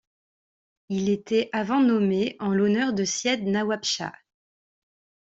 [0.89, 4.13] Il était avant nommé en l'honneur de Syed Nawabshah.